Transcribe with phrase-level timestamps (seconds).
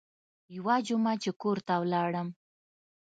[0.55, 2.27] يوه جمعه چې کور ته ولاړم.